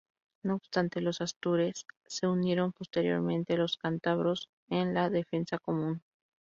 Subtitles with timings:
[0.43, 6.01] No obstante, los astures se unieron posteriormente a los cántabros en la defensa común.